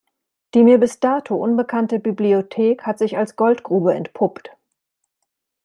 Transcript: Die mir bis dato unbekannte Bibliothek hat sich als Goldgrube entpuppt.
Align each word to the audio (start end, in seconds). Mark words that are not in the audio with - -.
Die 0.55 0.63
mir 0.63 0.79
bis 0.79 0.99
dato 0.99 1.35
unbekannte 1.35 1.99
Bibliothek 1.99 2.87
hat 2.87 2.97
sich 2.97 3.19
als 3.19 3.35
Goldgrube 3.35 3.93
entpuppt. 3.93 4.49